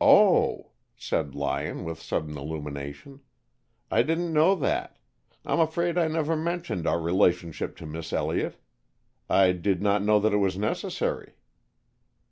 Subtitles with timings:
[0.00, 3.20] "Oh!" said Lyon, with sudden illumination.
[3.90, 4.96] "I didn't know that.
[5.44, 8.56] I'm afraid I never mentioned our relationship to Miss Elliott.
[9.28, 11.34] I did not know that it was necessary."